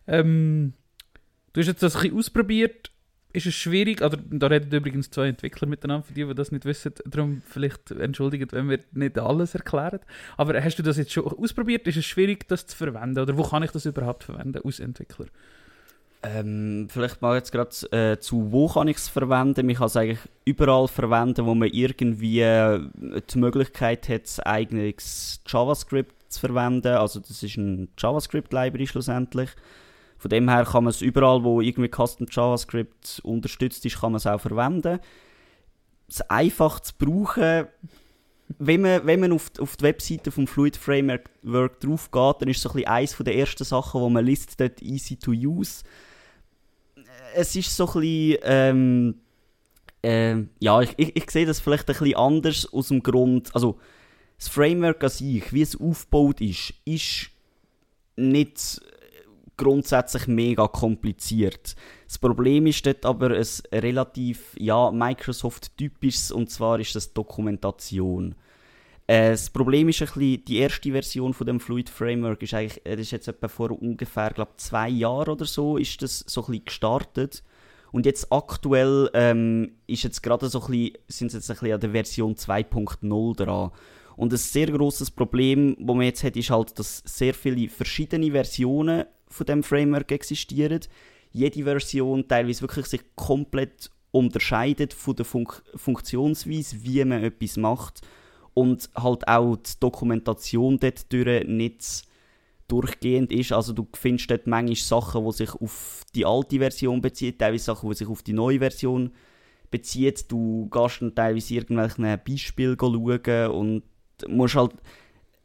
Ähm, 0.06 0.74
du 1.52 1.60
hast 1.60 1.68
jetzt 1.68 1.82
das 1.82 1.96
ein 1.96 2.02
bisschen 2.02 2.18
ausprobiert. 2.18 2.90
Ist 3.32 3.46
es 3.46 3.54
schwierig, 3.54 4.00
oder 4.00 4.16
da 4.30 4.46
reden 4.46 4.72
übrigens 4.72 5.10
zwei 5.10 5.26
Entwickler 5.26 5.66
miteinander, 5.66 6.06
für 6.06 6.14
die, 6.14 6.24
die 6.24 6.34
das 6.36 6.52
nicht 6.52 6.64
wissen, 6.66 6.92
darum 7.04 7.42
vielleicht 7.44 7.90
entschuldigt, 7.90 8.52
wenn 8.52 8.70
wir 8.70 8.78
nicht 8.92 9.18
alles 9.18 9.56
erklären. 9.56 9.98
Aber 10.36 10.62
hast 10.62 10.78
du 10.78 10.84
das 10.84 10.98
jetzt 10.98 11.12
schon 11.12 11.24
ausprobiert? 11.24 11.84
Ist 11.88 11.96
es 11.96 12.04
schwierig, 12.04 12.46
das 12.46 12.68
zu 12.68 12.76
verwenden? 12.76 13.18
Oder 13.18 13.36
wo 13.36 13.42
kann 13.42 13.64
ich 13.64 13.72
das 13.72 13.86
überhaupt 13.86 14.22
verwenden 14.22 14.62
als 14.64 14.78
Entwickler? 14.78 15.26
Ähm, 16.24 16.88
vielleicht 16.90 17.20
mal 17.20 17.36
jetzt 17.36 17.52
gerade 17.52 17.70
äh, 17.92 18.18
zu, 18.18 18.50
wo 18.50 18.68
kann 18.68 18.88
ich 18.88 18.96
es 18.96 19.08
verwenden? 19.08 19.68
Ich 19.68 19.78
kann 19.78 19.86
es 19.86 19.96
eigentlich 19.96 20.20
überall 20.44 20.88
verwenden, 20.88 21.44
wo 21.44 21.54
man 21.54 21.68
irgendwie 21.70 22.40
äh, 22.40 22.80
die 22.94 23.38
Möglichkeit 23.38 24.08
hat, 24.08 24.46
eigenes 24.46 25.42
JavaScript 25.46 26.32
zu 26.32 26.40
verwenden. 26.40 26.94
Also 26.94 27.20
das 27.20 27.42
ist 27.42 27.56
ein 27.56 27.88
JavaScript-Library 27.98 28.86
schlussendlich. 28.86 29.50
Von 30.16 30.30
dem 30.30 30.48
her 30.48 30.64
kann 30.64 30.84
man 30.84 30.90
es 30.90 31.02
überall, 31.02 31.44
wo 31.44 31.60
irgendwie 31.60 31.90
Custom 31.90 32.26
JavaScript 32.30 33.20
unterstützt 33.22 33.84
ist, 33.84 34.00
kann 34.00 34.12
man 34.12 34.16
es 34.16 34.26
auch 34.26 34.40
verwenden. 34.40 35.00
Es 36.08 36.22
einfach 36.22 36.80
zu 36.80 36.94
brauchen, 36.98 37.66
wenn 38.58 38.80
man, 38.80 39.06
wenn 39.06 39.20
man 39.20 39.32
auf, 39.32 39.50
die, 39.50 39.60
auf 39.60 39.76
die 39.76 39.84
Webseite 39.84 40.30
vom 40.30 40.46
Fluid 40.46 40.76
Framework 40.76 41.80
drauf 41.80 42.10
geht, 42.10 42.36
dann 42.40 42.48
ist 42.48 42.60
so 42.60 42.70
ein 42.70 42.74
bisschen 42.74 42.88
eines 42.88 43.16
der 43.16 43.36
ersten 43.36 43.64
Sachen, 43.64 44.00
wo 44.00 44.08
man 44.08 44.24
liest, 44.24 44.58
dort 44.60 44.82
easy 44.82 45.16
to 45.16 45.32
use. 45.32 45.82
Es 47.34 47.56
ist 47.56 47.76
so 47.76 47.86
ein 47.86 48.00
bisschen, 48.00 48.38
ähm, 48.42 49.14
ähm, 50.02 50.50
ja, 50.60 50.80
ich, 50.82 50.94
ich, 50.96 51.16
ich 51.16 51.30
sehe 51.30 51.46
das 51.46 51.60
vielleicht 51.60 51.88
ein 51.88 51.96
bisschen 51.96 52.16
anders 52.16 52.72
aus 52.72 52.88
dem 52.88 53.02
Grund, 53.02 53.54
also 53.54 53.78
das 54.38 54.48
Framework 54.48 55.02
an 55.02 55.10
sich, 55.10 55.52
wie 55.52 55.62
es 55.62 55.80
aufgebaut 55.80 56.40
ist, 56.40 56.74
ist 56.84 57.30
nicht 58.16 58.80
grundsätzlich 59.56 60.26
mega 60.26 60.66
kompliziert. 60.68 61.76
Das 62.06 62.18
Problem 62.18 62.66
ist 62.66 62.84
dort 62.84 63.06
aber 63.06 63.30
ein 63.30 63.46
relativ 63.72 64.54
ja, 64.58 64.90
Microsoft-typisches, 64.90 66.32
und 66.32 66.50
zwar 66.50 66.80
ist 66.80 66.94
das 66.94 67.12
Dokumentation. 67.12 68.34
Äh, 69.06 69.30
das 69.30 69.50
Problem 69.50 69.88
ist 69.88 70.00
ein 70.00 70.06
bisschen, 70.06 70.44
die 70.44 70.58
erste 70.58 70.90
Version 70.90 71.34
von 71.34 71.46
dem 71.46 71.60
Fluid 71.60 71.90
Framework 71.90 72.42
ist 72.42 72.54
eigentlich, 72.54 72.82
das 72.84 73.00
ist 73.00 73.10
jetzt 73.10 73.28
etwa 73.28 73.48
vor 73.48 73.70
ungefähr, 73.70 74.30
glaube 74.30 74.52
zwei 74.56 74.88
Jahren 74.88 75.30
oder 75.30 75.44
so, 75.44 75.76
ist 75.76 76.00
das 76.02 76.20
so 76.20 76.42
ein 76.42 76.46
bisschen 76.46 76.64
gestartet. 76.64 77.42
Und 77.92 78.06
jetzt 78.06 78.32
aktuell 78.32 79.08
ähm, 79.14 79.72
ist 79.86 80.02
jetzt 80.02 80.22
gerade 80.22 80.48
so 80.48 80.62
ein 80.62 80.70
bisschen, 80.70 80.98
sind 81.06 81.30
sie 81.30 81.36
jetzt 81.36 81.50
ein 81.50 81.54
bisschen 81.54 81.74
an 81.74 81.80
der 81.80 81.90
Version 81.90 82.34
2.0 82.34 83.36
dran. 83.36 83.70
Und 84.16 84.32
ein 84.32 84.36
sehr 84.36 84.66
großes 84.66 85.10
Problem, 85.12 85.76
das 85.78 85.96
man 85.96 86.02
jetzt 86.02 86.24
hat, 86.24 86.36
ist 86.36 86.50
halt, 86.50 86.78
dass 86.78 87.02
sehr 87.04 87.34
viele 87.34 87.68
verschiedene 87.68 88.32
Versionen 88.32 89.04
von 89.28 89.46
dem 89.46 89.62
Framework 89.62 90.10
existieren. 90.12 90.80
Jede 91.30 91.64
Version 91.64 92.26
teilweise 92.26 92.62
wirklich 92.62 92.86
sich 92.86 93.02
komplett 93.16 93.90
unterscheidet 94.12 94.92
von 94.92 95.16
der 95.16 95.24
Fun 95.24 95.46
Funktionsweise, 95.74 96.82
wie 96.82 97.04
man 97.04 97.22
etwas 97.24 97.56
macht 97.56 98.02
und 98.54 98.88
halt 98.96 99.26
auch 99.28 99.56
die 99.56 99.72
Dokumentation 99.80 100.78
dort 100.78 101.12
nicht 101.48 102.04
durchgehend 102.68 103.32
ist. 103.32 103.52
Also 103.52 103.72
du 103.72 103.86
findest 103.94 104.30
dort 104.30 104.46
manchmal 104.46 104.76
Sachen, 104.76 105.24
die 105.26 105.32
sich 105.32 105.52
auf 105.54 106.02
die 106.14 106.24
alte 106.24 106.58
Version 106.58 107.00
beziehen, 107.00 107.36
teilweise 107.36 107.64
Sachen, 107.64 107.90
die 107.90 107.96
sich 107.96 108.08
auf 108.08 108.22
die 108.22 108.32
neue 108.32 108.58
Version 108.58 109.12
beziehen. 109.70 110.14
Du 110.28 110.68
gehst 110.70 111.02
dann 111.02 111.14
teilweise 111.14 111.54
irgendwelche 111.54 112.18
Beispiele 112.18 112.76
schauen 112.78 113.50
und 113.50 113.82
musst 114.28 114.54
halt 114.54 114.72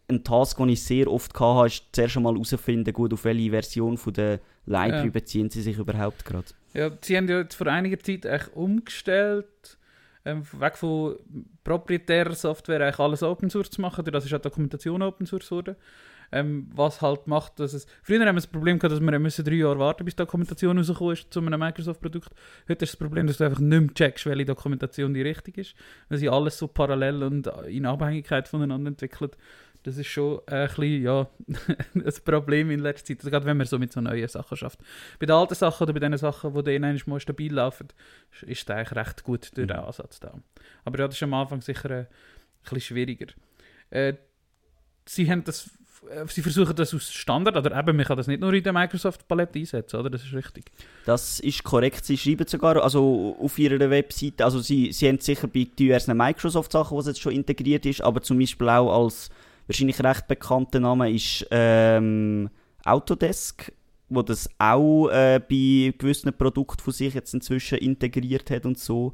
ein 0.08 0.24
Task, 0.24 0.58
den 0.58 0.70
ich 0.70 0.84
sehr 0.84 1.12
oft 1.12 1.40
hatte, 1.40 1.68
ist 1.68 1.84
zuerst 1.92 2.18
einmal 2.18 2.34
herausfinden, 2.34 2.94
gut, 2.94 3.14
auf 3.14 3.26
welche 3.26 3.52
Version 3.52 3.98
von 3.98 4.14
der 4.14 4.40
Library 4.66 5.06
ja. 5.06 5.12
beziehen 5.12 5.50
sie 5.50 5.62
sich 5.62 5.78
überhaupt 5.78 6.26
gerade. 6.26 6.48
Ja, 6.74 6.92
sie 7.02 7.18
haben 7.18 7.28
ja 7.28 7.46
vor 7.50 7.68
einiger 7.68 8.00
Zeit 8.00 8.26
echt 8.26 8.54
umgestellt, 8.54 9.78
ähm, 10.30 10.44
weg 10.60 10.78
von 10.78 11.16
proprietärer 11.64 12.36
Software 12.36 12.82
eigentlich 12.82 13.00
alles 13.00 13.24
Open 13.24 13.50
Source 13.50 13.70
zu 13.70 13.82
machen, 13.82 14.06
das 14.06 14.26
ist 14.26 14.34
auch 14.34 14.40
Dokumentation 14.40 15.02
Open 15.02 15.26
Source 15.26 15.52
wurde. 15.52 15.76
Ähm, 16.32 16.70
was 16.76 17.02
halt 17.02 17.26
macht, 17.26 17.60
dass 17.60 17.74
es... 17.74 17.88
Früher 18.04 18.20
haben 18.20 18.28
wir 18.28 18.34
das 18.36 18.46
Problem 18.46 18.78
gehabt, 18.78 18.94
dass 18.94 19.02
wir 19.02 19.20
müssen 19.20 19.44
drei 19.44 19.56
Jahre 19.56 19.80
warten 19.80 20.06
bis 20.06 20.16
die 20.16 20.24
Dokumentation 20.24 20.78
rausgekommen 20.78 21.14
ist 21.14 21.34
zu 21.34 21.40
einem 21.40 21.60
Microsoft-Produkt. 21.60 22.30
Heute 22.70 22.86
ist 22.86 22.94
das 22.94 22.98
Problem, 22.98 23.26
dass 23.26 23.38
du 23.38 23.46
einfach 23.46 23.60
nicht 23.60 23.82
mehr 23.82 23.94
checkst, 23.96 24.28
welche 24.28 24.46
Dokumentation 24.46 25.16
die 25.16 25.24
richtig 25.24 25.58
ist, 25.58 25.76
weil 26.08 26.20
sie 26.20 26.30
alles 26.30 26.60
so 26.60 26.68
parallel 26.68 27.24
und 27.24 27.48
in 27.68 27.88
Abhängigkeit 27.88 28.48
voneinander 28.48 28.90
entwickelt. 28.90 29.38
Das 29.84 29.98
ist 29.98 30.08
schon 30.08 30.42
ein 30.46 30.68
bisschen, 30.68 31.04
ja, 31.04 31.28
ein 31.96 32.14
Problem 32.26 32.70
in 32.70 32.82
letzter 32.82 33.08
Zeit, 33.08 33.20
also 33.20 33.30
gerade 33.30 33.46
wenn 33.46 33.58
man 33.58 33.66
so 33.66 33.80
mit 33.80 33.94
so 33.94 34.02
neuen 34.02 34.28
Sachen 34.28 34.58
schafft. 34.58 34.80
Bei 35.20 35.26
den 35.26 35.36
alten 35.36 35.56
Sachen 35.56 35.84
oder 35.84 35.94
bei 35.94 36.00
den 36.00 36.18
Sachen, 36.18 36.54
die 36.54 36.80
dann 36.80 37.02
mal 37.06 37.20
stabil 37.20 37.54
laufen, 37.54 37.88
ist 38.42 38.70
es 38.70 38.76
eigentlich 38.76 38.96
recht 38.96 39.24
gut 39.24 39.56
durch 39.56 39.68
den 39.68 39.78
mhm. 39.78 39.84
Ansatz 39.84 40.20
da. 40.20 40.34
Aber 40.84 41.00
ja, 41.00 41.08
das 41.08 41.16
ist 41.16 41.24
am 41.24 41.34
Anfang 41.34 41.62
sicher 41.62 41.90
ein, 41.90 41.98
ein 42.00 42.08
bisschen 42.64 42.82
schwieriger. 42.82 43.28
Äh, 43.90 44.16
sie 45.06 45.30
haben 45.30 45.44
das 45.44 45.70
äh, 46.10 46.26
sie 46.28 46.42
versuchen 46.42 46.76
das 46.76 46.94
aus 46.94 47.12
Standard, 47.12 47.58
oder 47.58 47.78
eben, 47.78 47.96
man 47.96 48.06
kann 48.06 48.18
das 48.18 48.28
nicht 48.28 48.42
nur 48.42 48.54
in 48.54 48.64
der 48.64 48.74
Microsoft-Palette 48.74 49.60
einsetzen, 49.60 49.98
oder? 49.98 50.10
Das 50.10 50.24
ist 50.24 50.34
richtig. 50.34 50.72
Das 51.06 51.40
ist 51.40 51.64
korrekt. 51.64 52.06
Sie 52.06 52.18
schreiben 52.18 52.48
sogar, 52.48 52.82
also 52.82 53.36
auf 53.40 53.58
ihrer 53.60 53.90
Webseite, 53.90 54.46
also 54.46 54.60
sie, 54.60 54.92
sie 54.92 55.08
haben 55.08 55.20
sicher 55.20 55.48
bei 55.48 55.68
diversen 55.78 56.16
Microsoft-Sachen, 56.16 56.98
was 56.98 57.08
jetzt 57.08 57.22
schon 57.22 57.34
integriert 57.34 57.86
ist, 57.86 58.02
aber 58.02 58.22
zum 58.22 58.40
Beispiel 58.40 58.70
auch 58.70 59.04
als 59.04 59.30
wahrscheinlich 59.70 60.04
recht 60.04 60.28
bekannter 60.28 60.80
Name 60.80 61.14
ist 61.14 61.46
ähm, 61.52 62.50
Autodesk, 62.84 63.72
wo 64.10 64.24
das 64.24 64.50
auch 64.58 65.10
äh, 65.10 65.40
bei 65.40 65.94
gewissen 65.96 66.34
Produkten 66.34 66.82
von 66.82 66.92
sich 66.92 67.14
jetzt 67.14 67.34
inzwischen 67.36 67.78
integriert 67.78 68.50
hat 68.50 68.66
und 68.66 68.80
so. 68.80 69.14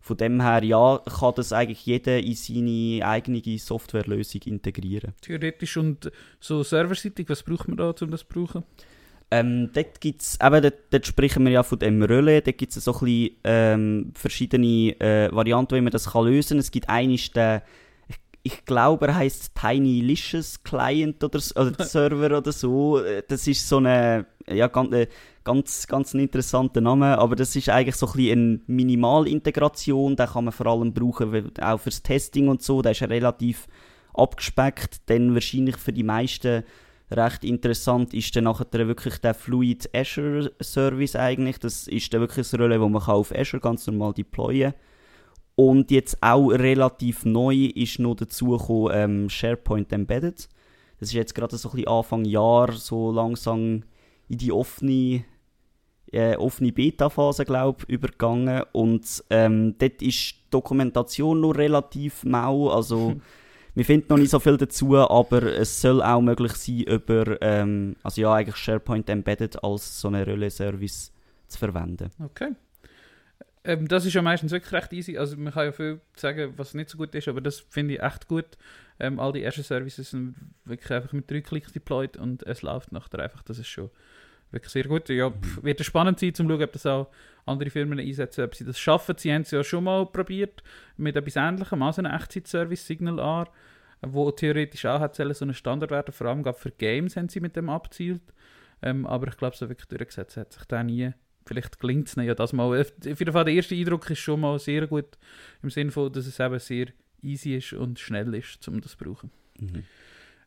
Von 0.00 0.18
dem 0.18 0.42
her, 0.42 0.62
ja, 0.62 1.00
kann 1.18 1.32
das 1.34 1.54
eigentlich 1.54 1.86
jeder 1.86 2.18
in 2.18 2.34
seine 2.34 3.06
eigene 3.06 3.58
Softwarelösung 3.58 4.42
integrieren. 4.44 5.14
Theoretisch 5.22 5.78
und 5.78 6.12
so 6.38 6.62
serverseitig, 6.62 7.26
was 7.30 7.42
braucht 7.42 7.68
man 7.68 7.78
da, 7.78 7.94
um 7.98 8.10
das 8.10 8.20
zu 8.20 8.26
brauchen? 8.28 8.64
Ähm, 9.30 9.70
dort 9.72 10.02
gibt's, 10.02 10.38
eben, 10.42 10.62
dort, 10.62 10.74
dort, 10.90 11.06
sprechen 11.06 11.46
wir 11.46 11.52
ja 11.52 11.62
von 11.62 11.78
dem 11.78 12.02
Relais, 12.02 12.42
dort 12.42 12.58
gibt 12.58 12.76
es 12.76 12.84
so 12.84 12.92
ein 12.92 12.98
bisschen, 13.00 13.36
ähm, 13.44 14.12
verschiedene 14.14 15.00
äh, 15.00 15.34
Varianten, 15.34 15.76
wie 15.76 15.80
man 15.80 15.90
das 15.90 16.10
kann 16.10 16.26
lösen 16.26 16.50
kann. 16.50 16.58
Es 16.58 16.70
gibt 16.70 16.90
einen, 16.90 17.18
der 17.34 17.62
ich 18.46 18.66
glaube, 18.66 19.08
er 19.08 19.16
heißt 19.16 19.52
Tiny 19.54 20.02
Licious 20.02 20.62
Client 20.62 21.24
oder, 21.24 21.40
oder 21.56 21.84
Server 21.84 22.38
oder 22.38 22.52
so. 22.52 23.00
Das 23.26 23.46
ist 23.46 23.66
so 23.66 23.78
eine, 23.78 24.26
ja, 24.46 24.68
ganz, 24.68 24.92
äh, 24.92 25.08
ganz, 25.44 25.86
ganz 25.86 26.12
ein 26.12 26.20
interessanter 26.20 26.82
Name, 26.82 27.18
aber 27.18 27.36
das 27.36 27.56
ist 27.56 27.70
eigentlich 27.70 27.96
so 27.96 28.06
ein 28.06 28.12
bisschen 28.12 28.38
eine 28.38 28.60
Minimalintegration. 28.66 30.14
Den 30.14 30.26
kann 30.26 30.44
man 30.44 30.52
vor 30.52 30.66
allem 30.66 30.92
brauchen, 30.92 31.52
auch 31.58 31.80
fürs 31.80 32.02
Testing 32.02 32.48
und 32.48 32.62
so. 32.62 32.82
Der 32.82 32.92
ist 32.92 33.02
relativ 33.02 33.66
abgespeckt, 34.12 35.08
denn 35.08 35.32
wahrscheinlich 35.32 35.78
für 35.78 35.94
die 35.94 36.04
meisten 36.04 36.64
recht 37.10 37.44
interessant 37.44 38.12
ist 38.12 38.36
dann 38.36 38.44
nachher 38.44 38.66
wirklich 38.72 39.18
der 39.18 39.32
Fluid 39.32 39.88
Azure 39.94 40.52
Service 40.60 41.16
eigentlich. 41.16 41.58
Das 41.60 41.88
ist 41.88 42.12
dann 42.12 42.20
wirklich 42.20 42.52
eine 42.52 42.62
Rolle, 42.62 42.80
wo 42.82 42.90
man 42.90 43.02
auf 43.02 43.34
Azure 43.34 43.62
ganz 43.62 43.86
normal 43.86 44.12
deployen 44.12 44.72
kann 44.72 44.80
und 45.56 45.90
jetzt 45.90 46.20
auch 46.20 46.48
relativ 46.48 47.24
neu 47.24 47.70
ist 47.74 47.98
noch 47.98 48.16
dazu 48.16 48.50
gekommen, 48.50 48.90
ähm, 48.92 49.30
SharePoint 49.30 49.92
Embedded. 49.92 50.48
Das 50.98 51.08
ist 51.10 51.14
jetzt 51.14 51.34
gerade 51.34 51.56
so 51.56 51.68
ein 51.68 51.76
bisschen 51.76 51.88
Anfang 51.88 52.24
Jahr 52.24 52.72
so 52.72 53.12
langsam 53.12 53.84
in 54.28 54.38
die 54.38 54.52
offene, 54.52 55.24
äh, 56.12 56.36
offene 56.36 56.72
Beta-Phase, 56.72 57.44
glaube 57.44 57.84
übergegangen. 57.86 58.64
Und 58.72 59.22
ähm, 59.30 59.76
dort 59.78 60.02
ist 60.02 60.32
die 60.32 60.50
Dokumentation 60.50 61.40
noch 61.40 61.52
relativ 61.52 62.24
mau. 62.24 62.70
Also, 62.70 63.14
wir 63.74 63.84
finden 63.84 64.06
noch 64.08 64.18
nicht 64.18 64.30
so 64.30 64.40
viel 64.40 64.56
dazu, 64.56 64.96
aber 64.96 65.42
es 65.42 65.80
soll 65.80 66.02
auch 66.02 66.20
möglich 66.20 66.54
sein, 66.54 66.80
über, 66.80 67.40
ähm, 67.42 67.94
also 68.02 68.22
ja, 68.22 68.34
eigentlich 68.34 68.56
SharePoint 68.56 69.08
Embedded 69.08 69.62
als 69.62 70.00
so 70.00 70.08
eine 70.08 70.26
Relais-Service 70.26 71.12
zu 71.46 71.58
verwenden. 71.58 72.10
Okay. 72.24 72.52
Ähm, 73.64 73.88
das 73.88 74.04
ist 74.04 74.12
ja 74.12 74.20
meistens 74.20 74.52
wirklich 74.52 74.72
recht 74.72 74.92
easy. 74.92 75.16
Also 75.16 75.36
man 75.36 75.52
kann 75.52 75.66
ja 75.66 75.72
viel 75.72 76.00
sagen, 76.16 76.52
was 76.56 76.74
nicht 76.74 76.90
so 76.90 76.98
gut 76.98 77.14
ist, 77.14 77.28
aber 77.28 77.40
das 77.40 77.60
finde 77.60 77.94
ich 77.94 78.02
echt 78.02 78.28
gut. 78.28 78.58
Ähm, 79.00 79.18
all 79.18 79.32
die 79.32 79.42
ersten 79.42 79.62
Services 79.62 80.10
sind 80.10 80.36
wirklich 80.64 80.90
einfach 80.92 81.12
mit 81.12 81.30
drei 81.30 81.40
Klicks 81.40 81.72
deployed 81.72 82.16
und 82.16 82.42
es 82.44 82.62
läuft 82.62 82.92
nachher 82.92 83.20
einfach. 83.20 83.42
Das 83.42 83.58
ist 83.58 83.68
schon 83.68 83.90
wirklich 84.50 84.70
sehr 84.70 84.84
gut. 84.84 85.08
Ja, 85.08 85.30
pff, 85.30 85.62
wird 85.62 85.80
es 85.80 85.86
spannend 85.86 86.20
sein, 86.20 86.34
zum 86.34 86.46
schauen, 86.46 86.62
ob 86.62 86.72
das 86.72 86.84
auch 86.84 87.10
andere 87.46 87.70
Firmen 87.70 87.98
einsetzen, 87.98 88.44
ob 88.44 88.54
sie 88.54 88.64
das 88.64 88.78
schaffen. 88.78 89.16
Sie 89.16 89.32
haben 89.32 89.42
es 89.42 89.50
ja 89.50 89.64
schon 89.64 89.84
mal 89.84 90.06
probiert 90.06 90.62
mit 90.98 91.16
etwas 91.16 91.36
Ähnlichem, 91.36 91.82
also 91.82 92.02
einem 92.02 92.14
Echtzeit-Service, 92.14 92.86
Signal 92.86 93.18
R, 93.18 93.48
wo 94.02 94.30
theoretisch 94.30 94.84
auch 94.84 95.00
hat 95.00 95.16
so 95.16 95.22
eine 95.22 95.54
Standard 95.54 95.90
werden. 95.90 96.12
Vor 96.12 96.26
allem 96.26 96.44
für 96.54 96.70
Games 96.70 97.16
haben 97.16 97.30
sie 97.30 97.40
mit 97.40 97.56
dem 97.56 97.70
abzielt. 97.70 98.22
Ähm, 98.82 99.06
aber 99.06 99.28
ich 99.28 99.36
glaube, 99.38 99.56
so 99.56 99.70
wirklich 99.70 99.88
durchgesetzt 99.88 100.36
hat 100.36 100.52
sich 100.52 100.64
da 100.66 100.82
nie 100.82 101.14
vielleicht 101.44 101.78
gelingt 101.78 102.08
es 102.08 102.14
ja 102.14 102.34
das 102.34 102.52
mal. 102.52 102.80
Auf 102.80 102.92
jeden 103.04 103.32
Fall, 103.32 103.44
der 103.44 103.54
erste 103.54 103.74
Eindruck 103.74 104.08
ist 104.10 104.18
schon 104.18 104.40
mal 104.40 104.58
sehr 104.58 104.86
gut, 104.86 105.18
im 105.62 105.70
Sinne 105.70 105.90
von, 105.90 106.12
dass 106.12 106.26
es 106.26 106.40
eben 106.40 106.58
sehr 106.58 106.86
easy 107.22 107.56
ist 107.56 107.72
und 107.72 107.98
schnell 107.98 108.34
ist, 108.34 108.66
um 108.68 108.80
das 108.80 108.92
zu 108.92 108.98
brauchen. 108.98 109.30
Mhm. 109.58 109.84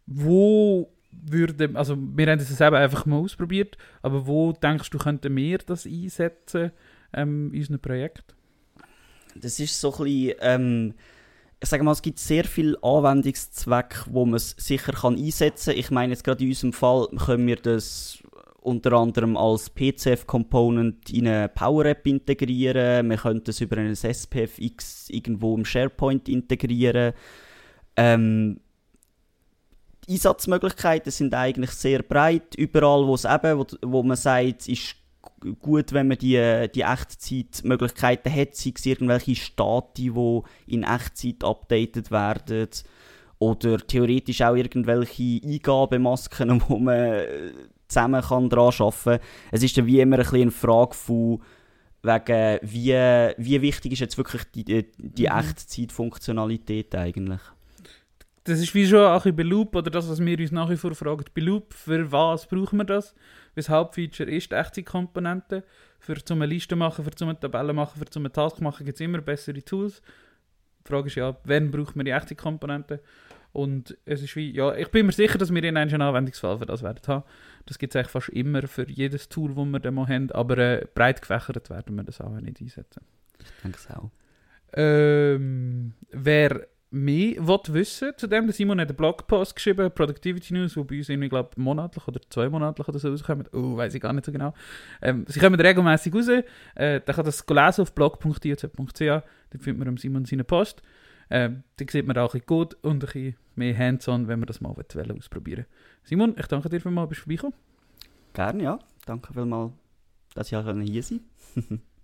Wo 0.06 0.92
würde, 1.12 1.72
also 1.74 1.98
wir 1.98 2.28
haben 2.28 2.40
es 2.40 2.62
eben 2.62 2.76
einfach 2.76 3.06
mal 3.06 3.18
ausprobiert, 3.18 3.78
aber 4.02 4.28
wo 4.28 4.52
denkst 4.52 4.90
du, 4.90 4.98
könnten 4.98 5.36
wir 5.36 5.58
das 5.60 5.86
einsetzen 5.86 6.72
ähm, 7.14 7.52
in 7.54 7.60
unserem 7.60 7.80
Projekt? 7.80 8.36
Das 9.36 9.60
ist 9.60 9.80
so 9.80 9.94
ein 9.94 10.04
bisschen, 10.04 10.36
ähm, 10.42 10.94
ich 11.60 11.70
sage 11.70 11.84
mal, 11.84 11.92
es 11.92 12.02
gibt 12.02 12.20
sehr 12.20 12.44
viele 12.44 12.82
Anwendungszwecke, 12.84 14.06
wo 14.12 14.26
man 14.26 14.36
es 14.36 14.56
sicher 14.58 14.94
kann 14.94 15.18
einsetzen 15.18 15.72
kann. 15.72 15.80
Ich 15.80 15.92
meine, 15.92 16.14
jetzt 16.14 16.24
gerade 16.24 16.44
in 16.44 16.50
unserem 16.50 16.74
Fall 16.74 17.08
können 17.18 17.48
wir 17.48 17.56
das 17.56 18.20
unter 18.68 18.94
anderem 18.94 19.38
als 19.38 19.70
PCF-Component 19.70 21.10
in 21.12 21.28
eine 21.28 21.48
Power-App 21.48 22.06
integrieren. 22.06 23.10
Wir 23.10 23.18
können 23.18 23.42
es 23.48 23.62
über 23.62 23.78
ein 23.78 23.96
SPFX 23.96 25.10
irgendwo 25.10 25.56
im 25.56 25.64
SharePoint 25.64 26.28
integrieren. 26.28 27.14
Ähm, 27.96 28.60
die 30.06 30.14
Einsatzmöglichkeiten 30.14 31.12
sind 31.12 31.34
eigentlich 31.34 31.72
sehr 31.72 32.04
breit. 32.04 32.56
Überall, 32.56 33.08
wo 33.08 33.16
es 33.16 33.24
eben, 33.24 33.58
wo, 33.58 33.66
wo 33.84 34.04
man 34.04 34.18
sagt, 34.18 34.68
ist 34.68 34.96
gut, 35.60 35.94
wenn 35.94 36.10
man 36.10 36.18
die, 36.18 36.68
die 36.76 36.82
Echtzeitmöglichkeiten 36.82 38.34
hat, 38.34 38.56
sei 38.56 38.74
es 38.76 38.86
irgendwelche 38.86 39.36
Stati, 39.36 40.12
die 40.12 40.42
in 40.68 40.84
Echtzeit 40.84 41.44
updated 41.44 42.12
werden 42.12 42.68
oder 43.40 43.78
theoretisch 43.78 44.42
auch 44.42 44.56
irgendwelche 44.56 45.42
Eingabemasken, 45.42 46.62
wo 46.68 46.78
man 46.78 47.22
zusammen 47.88 48.22
kann 48.22 48.50
dran 48.50 48.74
arbeiten 48.80 49.04
kann. 49.04 49.20
Es 49.52 49.64
ist 49.64 49.78
dann 49.78 49.86
wie 49.86 50.00
immer 50.00 50.18
ein 50.18 50.24
bisschen 50.24 50.42
eine 50.42 50.52
Frage 50.52 50.94
von 50.94 51.42
wegen, 52.04 52.60
wie, 52.62 52.94
wie 53.38 53.62
wichtig 53.62 53.94
ist 53.94 54.00
jetzt 54.00 54.18
wirklich 54.18 54.44
die, 54.56 54.64
die, 54.64 54.92
die 54.98 55.28
mhm. 55.28 55.40
Echtzeitfunktionalität 55.40 56.96
eigentlich? 56.96 57.42
Das 58.44 58.60
ist 58.62 58.74
wie 58.74 58.88
schon 58.88 59.06
auch 59.06 59.26
bei 59.26 59.44
Loop, 59.44 59.76
oder 59.76 59.92
das, 59.92 60.10
was 60.10 60.20
wir 60.26 60.40
uns 60.40 60.52
nach 60.52 60.70
wie 60.70 60.78
vor 60.78 60.96
fragen. 60.96 61.26
Bei 61.36 61.42
Loop, 61.42 61.74
für 61.74 62.10
was 62.10 62.48
brauchen 62.48 62.78
wir 62.78 62.86
das? 62.86 63.14
Das 63.56 63.68
Hauptfeature 63.68 64.32
ist 64.32 64.52
die 64.52 64.56
Echtzeitkomponente. 64.56 65.64
Für 66.00 66.24
zum 66.24 66.42
eine 66.42 66.54
Liste 66.54 66.76
machen, 66.76 67.04
für 67.04 67.12
zum 67.12 67.30
eine 67.30 67.40
Tabelle 67.40 67.74
machen, 67.74 68.00
für 68.00 68.06
zum 68.06 68.22
eine 68.22 68.32
Task 68.32 68.62
machen 68.62 68.86
gibt 68.86 68.96
es 68.96 69.02
immer 69.02 69.20
bessere 69.20 69.62
Tools. 69.62 70.02
Die 70.86 70.88
Frage 70.88 71.08
ist 71.08 71.16
ja, 71.16 71.36
wann 71.44 71.72
braucht 71.72 71.96
man 71.98 72.06
die 72.06 72.12
echte 72.12 72.36
Komponente? 72.36 73.02
Und 73.52 73.98
es 74.06 74.22
ist 74.22 74.36
wie, 74.36 74.52
ja, 74.52 74.76
ich 74.76 74.90
bin 74.92 75.08
mir 75.08 75.12
sicher, 75.12 75.38
dass 75.38 75.54
wir 75.54 75.64
in 75.64 75.76
einen 75.76 76.02
Anwendungsfall 76.02 76.60
für 76.60 76.66
das 76.66 76.84
werden 76.84 77.02
haben. 77.08 77.24
Das 77.68 77.78
gibt 77.78 77.94
es 77.94 78.00
eigentlich 78.00 78.12
fast 78.12 78.30
immer 78.30 78.68
für 78.68 78.90
jedes 78.90 79.30
Tool, 79.30 79.56
das 79.56 79.66
wir 79.66 79.80
dann 79.80 80.08
haben, 80.08 80.32
aber 80.32 80.58
äh, 80.58 80.86
breit 80.94 81.22
gefächert 81.22 81.70
werden 81.70 81.96
wir 81.96 82.04
das 82.04 82.22
auch 82.22 82.30
nicht 82.40 82.62
einsetzen. 82.62 83.02
Ich 83.40 83.62
denke 83.64 83.78
es 83.78 83.90
auch. 83.90 84.10
Ähm, 84.74 85.94
wer 86.12 86.68
mehr 86.90 87.36
will 87.46 87.60
wissen 87.70 88.14
zu 88.16 88.28
dem, 88.28 88.50
Simon 88.52 88.80
hat 88.80 88.88
einen 88.88 88.96
Blogpost 88.96 89.56
geschrieben, 89.56 89.92
Productivity 89.94 90.54
News, 90.54 90.78
wo 90.78 90.84
bei 90.84 90.98
uns 90.98 91.10
irgendwie, 91.10 91.30
glaube 91.30 91.50
monatlich 91.58 92.08
oder 92.08 92.22
zweimonatlich 92.30 92.88
oder 92.88 93.00
so 93.00 93.10
rauskommt. 93.10 93.54
Oh, 93.54 93.76
weiß 93.76 93.94
ich 93.94 94.02
gar 94.02 94.14
nicht 94.14 94.26
so 94.26 94.32
genau. 94.32 94.54
Ähm, 95.02 95.26
sie 95.28 95.40
kommen 95.40 95.60
regelmäßig 95.60 96.14
raus. 96.14 96.30
Äh, 96.30 97.02
da 97.06 97.14
kann 97.14 97.26
das 97.26 97.46
lesen 97.46 97.82
auf 97.82 97.94
blog.ioz.ch. 97.94 99.00
Da 99.00 99.24
findet 99.60 99.86
man 99.86 99.98
Simon 99.98 100.26
seinen 100.26 100.46
Post. 100.46 100.82
Ähm, 101.30 101.64
da 101.78 101.86
sieht 101.90 102.08
man 102.08 102.18
auch 102.18 102.34
ein 102.34 102.40
bisschen 102.40 102.46
gut 102.48 102.74
und 102.82 102.96
ein 102.96 103.00
bisschen 103.00 103.36
mehr 103.56 103.78
hands-on, 103.78 104.28
wenn 104.28 104.40
wir 104.40 104.46
das 104.46 104.62
mal 104.62 104.70
ausprobieren 104.70 105.66
Simon, 106.04 106.36
ich 106.38 106.48
danke 106.48 106.70
dir 106.70 106.80
vielmals, 106.80 107.10
bist 107.10 107.22
du 107.22 107.24
vorbeigekommen. 107.24 107.56
Gerne, 108.34 108.64
ja. 108.64 108.80
Danke 109.06 109.34
vielmals, 109.34 109.74
dass 110.34 110.48
ich 110.48 110.58
hier 110.58 110.64
sein 110.64 111.22
konnte. 111.56 111.80